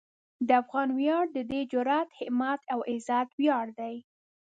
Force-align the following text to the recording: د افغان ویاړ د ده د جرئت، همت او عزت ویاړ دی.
د 0.47 0.49
افغان 0.61 0.89
ویاړ 0.99 1.23
د 1.31 1.37
ده 1.49 1.59
د 1.63 1.67
جرئت، 1.71 2.09
همت 2.19 2.61
او 2.73 2.79
عزت 2.91 3.27
ویاړ 3.39 3.65
دی. 3.79 3.95